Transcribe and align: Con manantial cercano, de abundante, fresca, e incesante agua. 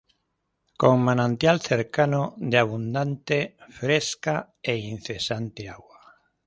Con 0.79 0.97
manantial 1.05 1.61
cercano, 1.61 2.33
de 2.51 2.57
abundante, 2.63 3.37
fresca, 3.79 4.35
e 4.59 4.73
incesante 4.93 5.61
agua. 5.75 5.99